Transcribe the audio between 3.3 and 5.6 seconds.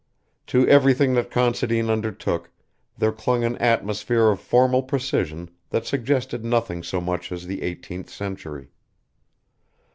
an atmosphere of formal precision